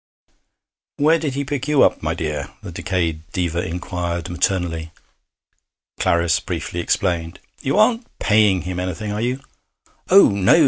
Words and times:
'Where 0.97 1.19
did 1.19 1.35
he 1.35 1.45
pick 1.45 1.67
you 1.67 1.83
up, 1.83 2.01
my 2.01 2.15
dear?' 2.15 2.49
the 2.63 2.71
decayed 2.71 3.21
diva 3.33 3.61
inquired 3.63 4.29
maternally. 4.31 4.91
Clarice 5.99 6.39
briefly 6.39 6.79
explained. 6.79 7.39
'You 7.61 7.77
aren't 7.77 8.07
paying 8.17 8.63
him 8.63 8.79
anything, 8.79 9.11
are 9.11 9.21
you?' 9.21 9.41
'Oh, 10.09 10.29
no!' 10.29 10.59